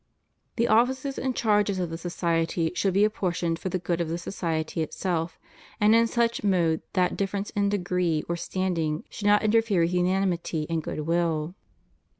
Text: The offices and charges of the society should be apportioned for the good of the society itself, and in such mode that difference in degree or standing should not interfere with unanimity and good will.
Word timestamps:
The 0.55 0.67
offices 0.67 1.19
and 1.19 1.35
charges 1.35 1.77
of 1.77 1.91
the 1.91 1.97
society 1.99 2.71
should 2.73 2.95
be 2.95 3.03
apportioned 3.05 3.59
for 3.59 3.69
the 3.69 3.77
good 3.77 4.01
of 4.01 4.09
the 4.09 4.17
society 4.17 4.81
itself, 4.81 5.37
and 5.79 5.93
in 5.93 6.07
such 6.07 6.43
mode 6.43 6.81
that 6.93 7.15
difference 7.15 7.51
in 7.51 7.69
degree 7.69 8.23
or 8.27 8.35
standing 8.35 9.03
should 9.11 9.27
not 9.27 9.43
interfere 9.43 9.81
with 9.81 9.93
unanimity 9.93 10.65
and 10.71 10.81
good 10.81 11.01
will. 11.01 11.53